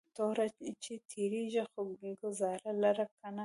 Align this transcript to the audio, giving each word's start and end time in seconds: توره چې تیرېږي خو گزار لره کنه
توره 0.15 0.47
چې 0.83 0.93
تیرېږي 1.09 1.63
خو 1.71 1.81
گزار 2.23 2.57
لره 2.83 3.05
کنه 3.19 3.39